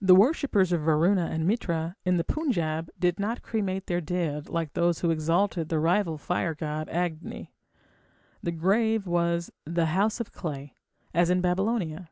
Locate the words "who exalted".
5.00-5.68